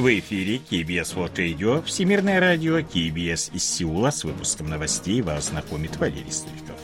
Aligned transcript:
В 0.00 0.18
эфире 0.18 0.62
KBS 0.70 1.14
World 1.14 1.34
Radio, 1.34 1.84
Всемирное 1.84 2.40
радио 2.40 2.78
KBS 2.78 3.54
из 3.54 3.64
Сеула 3.64 4.10
с 4.10 4.24
выпуском 4.24 4.70
новостей 4.70 5.20
вас 5.20 5.50
знакомит 5.50 5.98
Валерий 5.98 6.32
Стыльков. 6.32 6.78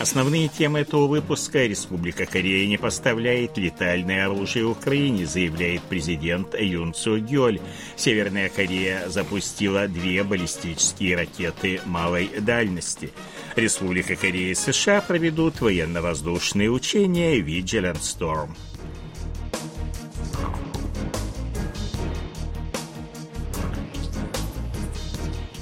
Основные 0.00 0.48
темы 0.48 0.80
этого 0.80 1.06
выпуска 1.06 1.66
Республика 1.66 2.26
Корея 2.26 2.66
не 2.66 2.78
поставляет 2.78 3.56
летальное 3.58 4.26
оружие 4.26 4.64
Украине, 4.64 5.24
заявляет 5.24 5.82
президент 5.82 6.58
Юн 6.58 6.94
Цу 6.94 7.20
Гёль. 7.20 7.60
Северная 7.94 8.48
Корея 8.48 9.08
запустила 9.08 9.86
две 9.86 10.24
баллистические 10.24 11.16
ракеты 11.16 11.80
малой 11.84 12.28
дальности. 12.40 13.12
Республика 13.56 14.16
Корея 14.16 14.52
и 14.52 14.54
США 14.54 15.00
проведут 15.00 15.60
военно-воздушные 15.60 16.70
учения 16.70 17.40
Vigilant 17.40 18.00
Storm. 18.00 18.50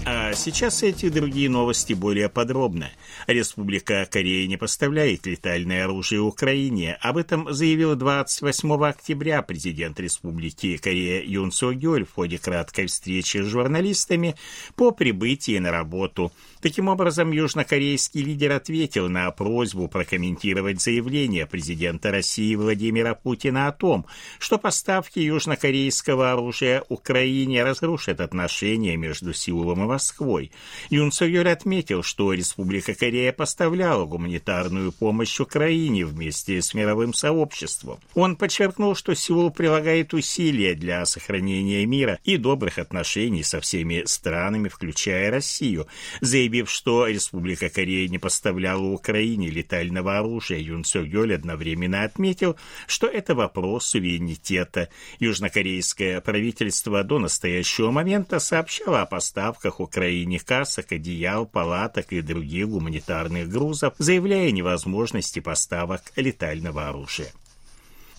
А 0.05 0.33
сейчас 0.35 0.83
эти 0.83 1.09
другие 1.09 1.49
новости 1.49 1.95
более 1.95 2.29
подробно. 2.29 2.91
Республика 3.27 4.07
Корея 4.11 4.47
не 4.47 4.57
поставляет 4.57 5.27
летальное 5.27 5.85
оружие 5.85 6.21
Украине. 6.21 6.97
Об 7.01 7.17
этом 7.17 7.53
заявил 7.53 7.95
28 7.95 8.85
октября 8.85 9.43
президент 9.43 10.01
Республики 10.01 10.77
Корея 10.77 11.23
Юн 11.23 11.53
Со 11.53 11.73
Гёль 11.73 12.05
в 12.05 12.15
ходе 12.15 12.39
краткой 12.39 12.87
встречи 12.87 13.39
с 13.39 13.47
журналистами 13.47 14.37
по 14.77 14.91
прибытии 14.91 15.59
на 15.59 15.71
работу. 15.71 16.33
Таким 16.61 16.89
образом, 16.89 17.31
южнокорейский 17.31 18.23
лидер 18.23 18.53
ответил 18.53 19.09
на 19.09 19.31
просьбу 19.31 19.89
прокомментировать 19.89 20.81
заявление 20.81 21.47
президента 21.47 22.11
России 22.11 22.55
Владимира 22.55 23.15
Путина 23.15 23.69
о 23.69 23.73
том, 23.73 24.07
что 24.39 24.59
поставки 24.59 25.21
южнокорейского 25.21 26.33
оружия 26.33 26.85
Украине 26.89 27.63
разрушат 27.63 28.21
отношения 28.21 28.97
между 28.97 29.33
Сеулом 29.33 29.85
и 29.85 29.87
Москвой. 29.87 30.51
Юн 30.91 31.13
Со 31.13 31.29
Гёль 31.29 31.49
отметил, 31.49 32.03
что 32.03 32.33
Республика 32.33 32.95
Корея 32.99 33.33
поставляла 33.33 34.07
гуманитарную 34.07 34.91
помощь 34.91 35.39
Украине 35.39 36.05
вместе 36.05 36.61
с 36.61 36.75
мировым 36.75 37.15
сообществом. 37.15 38.01
Он 38.15 38.35
подчеркнул, 38.35 38.97
что 38.97 39.15
Сеул 39.15 39.53
прилагает 39.53 40.15
усилия 40.15 40.75
для 40.75 41.07
сохранения 41.07 41.87
мира 41.87 42.19
и 42.25 42.37
добрых 42.37 42.79
отношений 42.79 43.45
со 43.45 43.61
всеми 43.61 44.03
странами, 44.07 44.69
включая 44.69 45.31
Россию, 45.31 45.87
заявив, 46.21 46.69
что 46.69 47.07
Республика 47.07 47.69
Корея 47.69 48.09
не 48.09 48.19
поставляла 48.19 48.83
Украине 48.83 49.49
летального 49.49 50.19
оружия. 50.19 50.59
Юн 50.59 50.83
Сё 50.83 51.05
Гёль 51.05 51.35
одновременно 51.35 52.03
отметил, 52.03 52.57
что 52.89 53.07
это 53.07 53.37
вопрос 53.37 53.87
суверенитета. 53.87 54.89
Южнокорейское 55.21 56.21
правительство 56.21 57.05
до 57.05 57.21
настоящего 57.21 57.93
момента 57.93 58.41
сообщало 58.41 59.03
о 59.03 59.07
поставках 59.07 59.79
Украине 59.79 60.41
касок, 60.41 60.91
одеял, 60.91 61.47
палаток 61.47 62.13
и 62.13 62.23
других 62.23 62.69
гуманитарных 62.69 62.88
гуманитарных 62.89 63.51
грузов, 63.51 63.95
заявляя 63.99 64.51
невозможности 64.51 65.41
поставок 65.41 66.01
летального 66.17 66.89
оружия. 66.89 67.29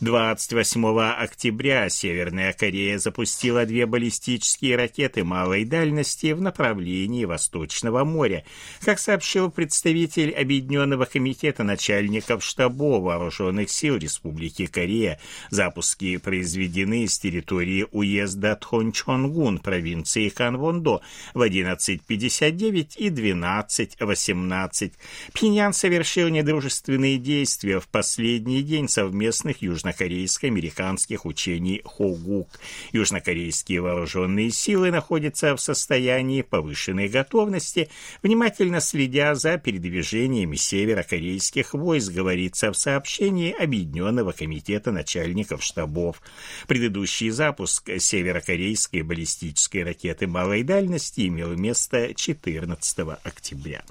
28 0.02 1.12
октября 1.12 1.90
Северная 1.90 2.54
Корея 2.54 2.98
запустила 3.00 3.66
две 3.66 3.86
баллистические 3.86 4.78
ракеты 4.78 5.26
малой 5.26 5.66
дальности 5.66 6.32
в 6.32 6.42
направлении 6.42 7.26
Восточного 7.26 8.06
моря. 8.06 8.46
Как 8.80 8.98
сообщил 8.98 9.52
представитель 9.52 10.32
Объединенного 10.32 11.04
комитета 11.04 11.64
начальников 11.66 12.46
штабов 12.46 13.04
Вооруженных 13.04 13.70
сил 13.70 13.98
Республики 13.98 14.68
Корея, 14.68 15.20
запуски 15.50 16.16
произведены 16.16 17.06
с 17.06 17.20
территории 17.20 17.86
уезда 17.92 18.56
Тхончонгун 18.56 19.58
провинции 19.58 20.30
Ханвондо 20.30 21.02
в 21.34 21.42
11.59 21.42 22.96
и 22.96 23.10
12.18. 23.10 24.94
Пхеньян 25.34 25.74
совершил 25.74 26.30
недружественные 26.30 27.18
действия 27.18 27.82
в 27.82 27.90
последний 27.90 28.62
день 28.62 28.88
совместных 28.88 29.62
южно 29.62 29.89
южнокорейско-американских 29.90 31.26
учений 31.26 31.82
Хогук. 31.86 32.50
Южнокорейские 32.92 33.82
вооруженные 33.82 34.52
силы 34.52 34.92
находятся 34.92 35.56
в 35.56 35.62
состоянии 35.62 36.42
повышенной 36.42 37.08
готовности, 37.08 37.90
внимательно 38.24 38.82
следя 38.82 39.36
за 39.36 39.58
передвижениями 39.58 40.56
северокорейских 40.56 41.74
войск, 41.74 42.12
говорится 42.12 42.72
в 42.72 42.78
сообщении 42.78 43.52
Объединенного 43.52 44.32
комитета 44.32 44.92
начальников 44.92 45.64
штабов. 45.64 46.22
Предыдущий 46.68 47.30
запуск 47.30 47.90
северокорейской 48.00 49.02
баллистической 49.02 49.84
ракеты 49.84 50.28
малой 50.28 50.64
дальности 50.64 51.28
имел 51.28 51.56
место 51.56 52.14
14 52.14 53.00
октября. 53.24 53.84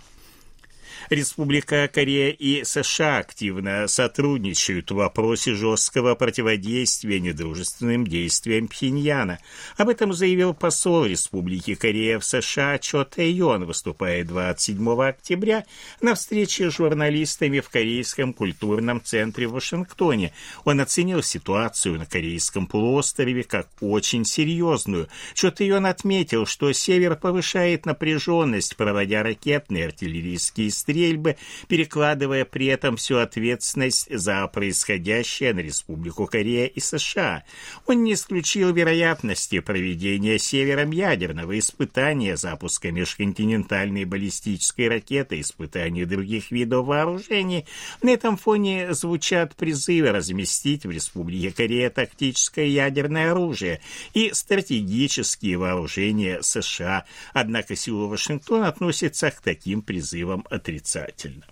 Республика 1.10 1.88
Корея 1.88 2.30
и 2.32 2.64
США 2.64 3.18
активно 3.18 3.88
сотрудничают 3.88 4.90
в 4.90 4.96
вопросе 4.96 5.54
жесткого 5.54 6.14
противодействия 6.14 7.18
недружественным 7.18 8.06
действиям 8.06 8.68
Пхеньяна. 8.68 9.38
Об 9.78 9.88
этом 9.88 10.12
заявил 10.12 10.52
посол 10.52 11.06
Республики 11.06 11.74
Корея 11.76 12.18
в 12.18 12.26
США 12.26 12.76
Чо 12.78 13.04
Тэйон, 13.04 13.64
выступая 13.64 14.22
27 14.22 15.02
октября 15.02 15.64
на 16.02 16.14
встрече 16.14 16.70
с 16.70 16.74
журналистами 16.74 17.60
в 17.60 17.70
Корейском 17.70 18.34
культурном 18.34 19.02
центре 19.02 19.46
в 19.46 19.52
Вашингтоне. 19.52 20.34
Он 20.64 20.78
оценил 20.78 21.22
ситуацию 21.22 21.98
на 21.98 22.04
Корейском 22.04 22.66
полуострове 22.66 23.44
как 23.44 23.68
очень 23.80 24.26
серьезную. 24.26 25.08
Чо 25.32 25.50
Тэйон 25.50 25.86
отметил, 25.86 26.44
что 26.44 26.70
Север 26.72 27.16
повышает 27.16 27.86
напряженность, 27.86 28.76
проводя 28.76 29.22
ракетные 29.22 29.86
артиллерийские 29.86 30.70
стрельбы 30.70 30.97
стрельбы, 30.98 31.36
перекладывая 31.68 32.44
при 32.44 32.66
этом 32.66 32.96
всю 32.96 33.18
ответственность 33.18 34.08
за 34.10 34.46
происходящее 34.48 35.54
на 35.54 35.60
Республику 35.60 36.26
Корея 36.26 36.66
и 36.66 36.80
США. 36.80 37.44
Он 37.86 38.02
не 38.02 38.14
исключил 38.14 38.72
вероятности 38.72 39.60
проведения 39.60 40.38
севером 40.38 40.90
ядерного 40.90 41.58
испытания, 41.58 42.36
запуска 42.36 42.90
межконтинентальной 42.90 44.04
баллистической 44.04 44.88
ракеты, 44.88 45.40
испытания 45.40 46.04
других 46.04 46.50
видов 46.50 46.86
вооружений. 46.86 47.66
На 48.02 48.10
этом 48.10 48.36
фоне 48.36 48.92
звучат 48.94 49.54
призывы 49.54 50.10
разместить 50.10 50.84
в 50.84 50.90
Республике 50.90 51.52
Корея 51.52 51.90
тактическое 51.90 52.66
ядерное 52.66 53.30
оружие 53.30 53.80
и 54.14 54.32
стратегические 54.32 55.58
вооружения 55.58 56.42
США. 56.42 57.04
Однако 57.32 57.76
Сеул 57.76 58.08
Вашингтон 58.08 58.64
относится 58.64 59.30
к 59.30 59.40
таким 59.40 59.82
призывам 59.82 60.44
отрицательно 60.50 60.87
отрицательно. 60.96 61.46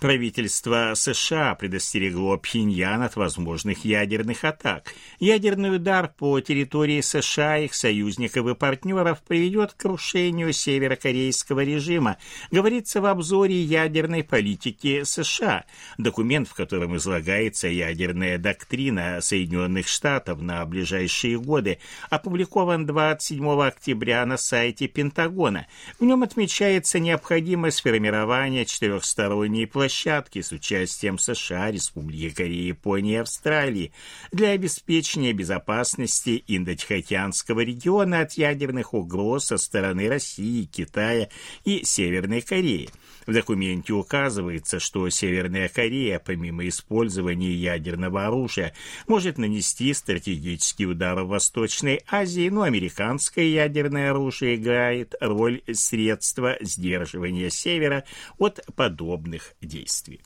Правительство 0.00 0.92
США 0.94 1.56
предостерегло 1.56 2.36
Пхеньян 2.36 3.02
от 3.02 3.16
возможных 3.16 3.84
ядерных 3.84 4.44
атак. 4.44 4.94
Ядерный 5.18 5.74
удар 5.74 6.12
по 6.16 6.40
территории 6.40 7.00
США, 7.00 7.58
их 7.58 7.74
союзников 7.74 8.46
и 8.46 8.54
партнеров 8.54 9.20
приведет 9.26 9.72
к 9.72 9.78
крушению 9.78 10.52
северокорейского 10.52 11.64
режима, 11.64 12.16
говорится 12.52 13.00
в 13.00 13.06
обзоре 13.06 13.60
ядерной 13.60 14.22
политики 14.22 15.02
США. 15.02 15.64
Документ, 15.98 16.46
в 16.46 16.54
котором 16.54 16.96
излагается 16.96 17.66
ядерная 17.66 18.38
доктрина 18.38 19.20
Соединенных 19.20 19.88
Штатов 19.88 20.40
на 20.40 20.64
ближайшие 20.64 21.40
годы, 21.40 21.78
опубликован 22.08 22.86
27 22.86 23.62
октября 23.62 24.24
на 24.26 24.36
сайте 24.36 24.86
Пентагона. 24.86 25.66
В 25.98 26.04
нем 26.04 26.22
отмечается 26.22 27.00
необходимость 27.00 27.82
формирования 27.82 28.64
четырехсторонней 28.64 29.66
площадки 29.66 29.87
площадки 29.88 30.42
с 30.42 30.52
участием 30.52 31.18
США, 31.18 31.70
Республики 31.70 32.28
Кореи, 32.28 32.68
Японии 32.68 33.14
и 33.14 33.16
Австралии 33.16 33.90
для 34.30 34.50
обеспечения 34.50 35.32
безопасности 35.32 36.44
Индо-Тихоокеанского 36.46 37.60
региона 37.60 38.20
от 38.20 38.34
ядерных 38.34 38.92
угроз 38.92 39.46
со 39.46 39.56
стороны 39.56 40.06
России, 40.10 40.64
Китая 40.64 41.30
и 41.64 41.84
Северной 41.84 42.42
Кореи. 42.42 42.90
В 43.26 43.32
документе 43.32 43.94
указывается, 43.94 44.78
что 44.78 45.08
Северная 45.08 45.70
Корея, 45.70 46.18
помимо 46.18 46.68
использования 46.68 47.52
ядерного 47.52 48.26
оружия, 48.26 48.74
может 49.06 49.38
нанести 49.38 49.94
стратегический 49.94 50.86
удар 50.86 51.22
в 51.22 51.28
Восточной 51.28 52.02
Азии, 52.10 52.50
но 52.50 52.62
американское 52.62 53.46
ядерное 53.46 54.10
оружие 54.10 54.56
играет 54.56 55.14
роль 55.20 55.62
средства 55.72 56.58
сдерживания 56.60 57.48
Севера 57.48 58.04
от 58.38 58.60
подобных 58.76 59.54
действий. 59.62 59.77
действий. 59.78 60.20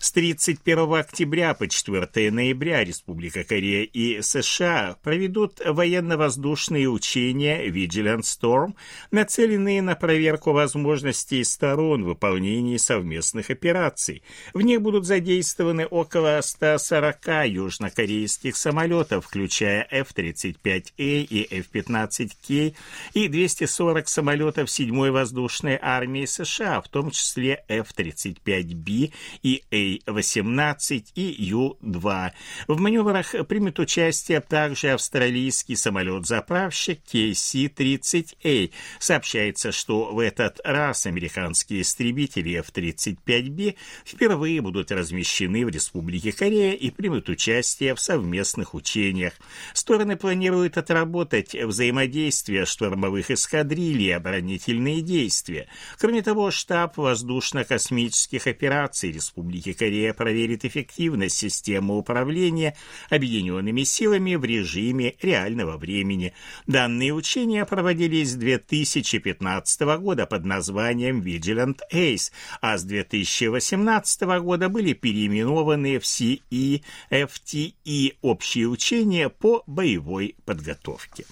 С 0.00 0.12
31 0.12 0.94
октября 0.94 1.54
по 1.54 1.66
4 1.66 2.30
ноября 2.30 2.84
Республика 2.84 3.42
Корея 3.42 3.82
и 3.82 4.22
США 4.22 4.96
проведут 5.02 5.60
военно-воздушные 5.64 6.88
учения 6.88 7.66
Vigilant 7.66 8.20
Storm, 8.20 8.74
нацеленные 9.10 9.82
на 9.82 9.96
проверку 9.96 10.52
возможностей 10.52 11.42
сторон 11.42 12.04
выполнения 12.04 12.78
совместных 12.78 13.50
операций. 13.50 14.22
В 14.54 14.60
них 14.60 14.80
будут 14.82 15.04
задействованы 15.04 15.84
около 15.84 16.38
140 16.42 17.46
южнокорейских 17.46 18.56
самолетов, 18.56 19.26
включая 19.26 19.84
F-35A 19.90 20.92
и 20.98 21.48
F-15K, 21.58 22.74
и 23.14 23.28
240 23.28 24.08
самолетов 24.08 24.68
7-й 24.68 25.10
воздушной 25.10 25.76
армии 25.82 26.24
США, 26.24 26.80
в 26.82 26.88
том 26.88 27.10
числе 27.10 27.64
F-35B 27.66 29.12
и 29.42 29.64
A-18 30.06 31.04
и 31.14 31.44
Ю-2. 31.44 32.30
В 32.68 32.80
маневрах 32.80 33.34
примет 33.46 33.78
участие 33.78 34.40
также 34.40 34.90
австралийский 34.90 35.76
самолет-заправщик 35.76 37.00
KC-30A. 37.12 38.70
Сообщается, 38.98 39.72
что 39.72 40.12
в 40.12 40.18
этот 40.18 40.60
раз 40.64 41.06
американские 41.06 41.82
истребители 41.82 42.58
F-35B 42.58 43.76
впервые 44.04 44.60
будут 44.60 44.92
размещены 44.92 45.64
в 45.64 45.68
Республике 45.68 46.32
Корея 46.32 46.72
и 46.72 46.90
примут 46.90 47.28
участие 47.28 47.94
в 47.94 48.00
совместных 48.00 48.74
учениях. 48.74 49.34
Стороны 49.72 50.16
планируют 50.16 50.76
отработать 50.76 51.54
взаимодействие 51.54 52.64
штурмовых 52.64 53.30
эскадрилий 53.30 54.08
и 54.08 54.12
оборонительные 54.12 55.00
действия. 55.00 55.68
Кроме 55.98 56.22
того, 56.22 56.50
штаб 56.50 56.96
воздушно-космических 56.96 58.46
операций 58.46 59.12
Республики 59.12 59.72
Корея 59.78 60.12
проверит 60.12 60.64
эффективность 60.64 61.36
системы 61.36 61.96
управления 61.96 62.76
объединенными 63.08 63.84
силами 63.84 64.34
в 64.34 64.44
режиме 64.44 65.14
реального 65.22 65.76
времени. 65.78 66.34
Данные 66.66 67.14
учения 67.14 67.64
проводились 67.64 68.32
с 68.32 68.34
2015 68.34 69.80
года 70.00 70.26
под 70.26 70.44
названием 70.44 71.22
Vigilant 71.22 71.78
Ace, 71.92 72.32
а 72.60 72.76
с 72.76 72.84
2018 72.84 74.22
года 74.40 74.68
были 74.68 74.92
переименованы 74.92 75.98
в 75.98 76.02
CEFTE– 76.02 76.82
общие 78.22 78.66
учения 78.66 79.28
по 79.28 79.62
боевой 79.66 80.34
подготовке. 80.44 81.24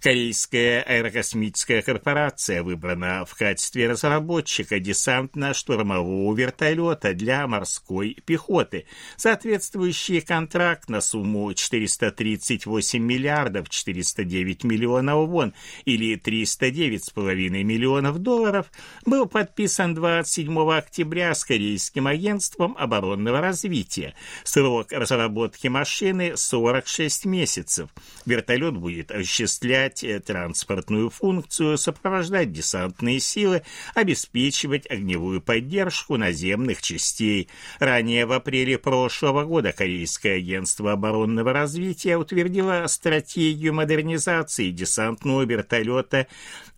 Корейская 0.00 0.80
аэрокосмическая 0.80 1.82
корпорация 1.82 2.62
выбрана 2.62 3.26
в 3.26 3.34
качестве 3.34 3.86
разработчика 3.86 4.78
десантно-штурмового 4.78 6.34
вертолета 6.34 7.12
для 7.12 7.46
морской 7.46 8.16
пехоты. 8.24 8.86
Соответствующий 9.18 10.22
контракт 10.22 10.88
на 10.88 11.02
сумму 11.02 11.52
438 11.52 12.98
миллиардов 13.02 13.68
409 13.68 14.64
миллионов 14.64 15.28
вон 15.28 15.52
или 15.84 16.16
309,5 16.16 17.62
миллионов 17.62 18.20
долларов 18.20 18.72
был 19.04 19.26
подписан 19.26 19.94
27 19.94 20.58
октября 20.72 21.34
с 21.34 21.44
Корейским 21.44 22.06
агентством 22.06 22.74
оборонного 22.78 23.42
развития. 23.42 24.14
Срок 24.44 24.92
разработки 24.92 25.68
машины 25.68 26.38
46 26.38 27.26
месяцев. 27.26 27.90
Вертолет 28.24 28.78
будет 28.78 29.10
осуществлять 29.10 29.89
осуществлять 29.90 30.04
э, 30.04 30.20
транспортную 30.20 31.10
функцию, 31.10 31.78
сопровождать 31.78 32.52
десантные 32.52 33.20
силы, 33.20 33.62
обеспечивать 33.94 34.90
огневую 34.90 35.40
поддержку 35.40 36.16
наземных 36.16 36.82
частей. 36.82 37.48
Ранее 37.78 38.26
в 38.26 38.32
апреле 38.32 38.78
прошлого 38.78 39.44
года 39.44 39.72
Корейское 39.72 40.36
агентство 40.36 40.92
оборонного 40.92 41.52
развития 41.52 42.16
утвердило 42.16 42.84
стратегию 42.86 43.74
модернизации 43.74 44.70
десантного 44.70 45.42
вертолета 45.42 46.26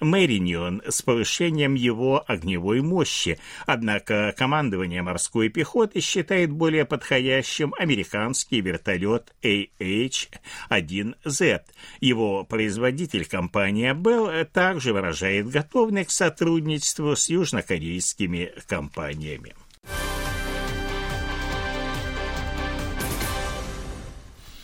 «Мэринион» 0.00 0.82
с 0.88 1.02
повышением 1.02 1.74
его 1.74 2.24
огневой 2.26 2.80
мощи, 2.80 3.38
однако 3.66 4.34
командование 4.36 5.02
морской 5.02 5.48
пехоты 5.48 6.00
считает 6.00 6.50
более 6.50 6.84
подходящим 6.84 7.74
американский 7.78 8.60
вертолет 8.60 9.32
AH-1Z. 9.42 11.62
Его 12.00 12.44
производитель 12.44 13.01
Руководитель 13.02 13.28
компании 13.28 13.92
Bell 13.94 14.44
также 14.44 14.92
выражает 14.92 15.48
готовность 15.48 16.10
к 16.10 16.12
сотрудничеству 16.12 17.16
с 17.16 17.28
южнокорейскими 17.28 18.52
компаниями. 18.68 19.56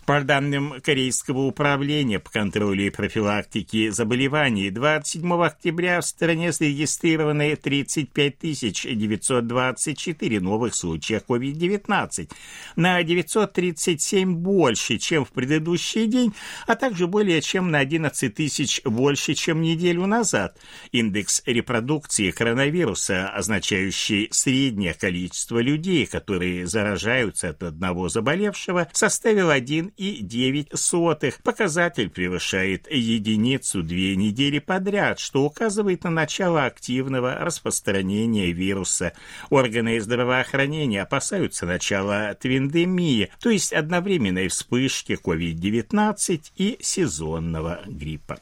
По 0.09 0.23
данным 0.23 0.81
Корейского 0.83 1.41
управления 1.41 2.19
по 2.19 2.31
контролю 2.31 2.87
и 2.87 2.89
профилактике 2.89 3.93
заболеваний, 3.93 4.71
27 4.71 5.31
октября 5.45 6.01
в 6.01 6.07
стране 6.07 6.51
зарегистрированы 6.51 7.55
35 7.55 8.97
924 8.97 10.41
новых 10.41 10.75
случая 10.75 11.23
COVID-19, 11.29 12.31
на 12.77 13.03
937 13.03 14.35
больше, 14.35 14.97
чем 14.97 15.27
в 15.27 15.29
предыдущий 15.29 16.07
день, 16.07 16.33
а 16.67 16.75
также 16.75 17.07
более 17.07 17.43
чем 17.43 17.71
на 17.71 17.81
11 17.81 18.35
тысяч 18.35 18.81
больше, 18.85 19.35
чем 19.35 19.61
неделю 19.61 20.07
назад. 20.07 20.57
Индекс 20.91 21.43
репродукции 21.45 22.31
коронавируса, 22.31 23.29
означающий 23.29 24.29
среднее 24.31 24.95
количество 24.95 25.59
людей, 25.59 26.07
которые 26.07 26.67
заражаются 26.67 27.51
от 27.51 27.63
одного 27.63 28.09
заболевшего, 28.09 28.89
составил 28.95 29.51
1 29.51 29.93
и 29.99 30.23
9 30.23 30.71
сотых. 30.75 31.43
Показатель 31.43 32.09
превышает 32.09 32.91
единицу 32.91 33.83
две 33.83 34.17
недели 34.17 34.61
подряд, 34.61 35.19
что 35.19 35.45
указывает 35.45 36.05
на 36.05 36.11
начало 36.11 36.65
активного 36.65 37.35
распространения 37.35 38.53
вируса. 38.53 39.13
Органы 39.51 40.01
здравоохранения 40.01 41.03
опасаются 41.03 41.67
начала 41.67 42.35
твиндемии, 42.35 43.31
то 43.41 43.51
есть 43.51 43.73
одновременной 43.73 44.49
вспышки 44.49 45.19
COVID-19 45.23 46.43
и 46.57 46.79
сезонного 46.81 47.81
гриппа. 47.87 48.39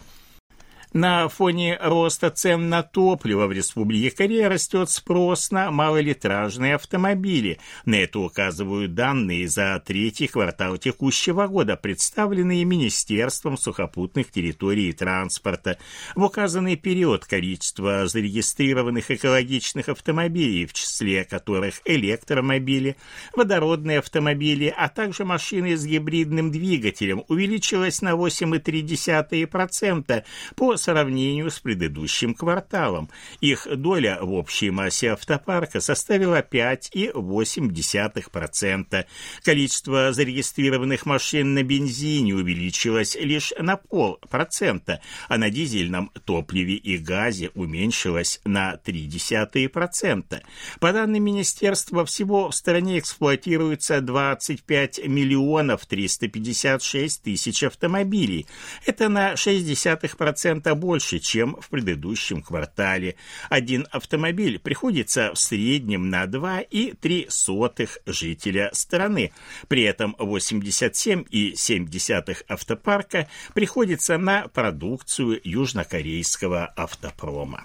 На 0.92 1.28
фоне 1.28 1.78
роста 1.82 2.30
цен 2.30 2.68
на 2.68 2.82
топливо 2.82 3.46
в 3.46 3.52
Республике 3.52 4.16
Корея 4.16 4.48
растет 4.48 4.88
спрос 4.88 5.50
на 5.50 5.70
малолитражные 5.70 6.76
автомобили. 6.76 7.58
На 7.84 7.96
это 7.96 8.20
указывают 8.20 8.94
данные 8.94 9.48
за 9.48 9.82
третий 9.84 10.28
квартал 10.28 10.78
текущего 10.78 11.48
года, 11.48 11.76
представленные 11.76 12.64
Министерством 12.64 13.58
сухопутных 13.58 14.30
территорий 14.30 14.90
и 14.90 14.92
транспорта. 14.92 15.76
В 16.14 16.22
указанный 16.22 16.76
период 16.76 17.26
количество 17.26 18.06
зарегистрированных 18.06 19.10
экологичных 19.10 19.88
автомобилей, 19.88 20.66
в 20.66 20.72
числе 20.72 21.24
которых 21.24 21.80
электромобили, 21.84 22.96
водородные 23.34 23.98
автомобили, 23.98 24.72
а 24.74 24.88
также 24.88 25.24
машины 25.24 25.76
с 25.76 25.84
гибридным 25.84 26.52
двигателем, 26.52 27.24
увеличилось 27.28 28.02
на 28.02 28.10
8,3% 28.10 30.24
по 30.54 30.75
сравнению 30.76 31.50
с 31.50 31.58
предыдущим 31.60 32.34
кварталом. 32.34 33.08
Их 33.40 33.66
доля 33.70 34.18
в 34.20 34.32
общей 34.32 34.70
массе 34.70 35.12
автопарка 35.12 35.80
составила 35.80 36.40
5,8%. 36.40 39.06
Количество 39.42 40.12
зарегистрированных 40.12 41.06
машин 41.06 41.54
на 41.54 41.62
бензине 41.62 42.34
увеличилось 42.34 43.16
лишь 43.16 43.54
на 43.58 43.76
полпроцента, 43.76 45.00
а 45.28 45.38
на 45.38 45.50
дизельном 45.50 46.10
топливе 46.24 46.74
и 46.74 46.98
газе 46.98 47.50
уменьшилось 47.54 48.40
на 48.44 48.74
0,3%. 48.84 50.42
По 50.80 50.92
данным 50.92 51.24
министерства, 51.24 52.04
всего 52.04 52.50
в 52.50 52.54
стране 52.54 52.98
эксплуатируется 52.98 54.00
25 54.00 55.06
миллионов 55.06 55.86
356 55.86 57.22
тысяч 57.22 57.62
автомобилей. 57.62 58.46
Это 58.84 59.08
на 59.08 59.34
0,6% 59.34 60.65
больше, 60.74 61.18
чем 61.18 61.56
в 61.60 61.68
предыдущем 61.68 62.42
квартале. 62.42 63.16
Один 63.48 63.86
автомобиль 63.90 64.58
приходится 64.58 65.32
в 65.32 65.38
среднем 65.38 66.10
на 66.10 66.24
2,3 66.24 67.90
жителя 68.06 68.70
страны. 68.72 69.32
При 69.68 69.82
этом 69.82 70.16
87,7 70.18 72.44
автопарка 72.48 73.28
приходится 73.54 74.18
на 74.18 74.48
продукцию 74.48 75.40
южнокорейского 75.44 76.66
автопрома. 76.76 77.64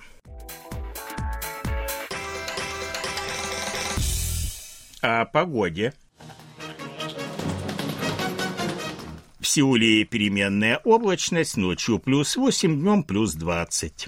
О 5.01 5.25
погоде. 5.25 5.93
Сеуле 9.53 10.05
переменная 10.05 10.79
облачность, 10.85 11.57
ночью 11.57 11.99
плюс 11.99 12.37
8, 12.37 12.79
днем 12.79 13.03
плюс 13.03 13.33
20. 13.33 14.07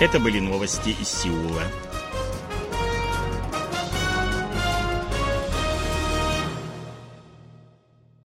Это 0.00 0.18
были 0.18 0.40
новости 0.40 0.96
из 0.98 1.08
Сеула. 1.08 1.62